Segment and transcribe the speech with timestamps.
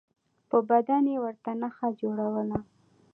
[0.49, 2.59] په بدن به یې ورته نښه جوړوله.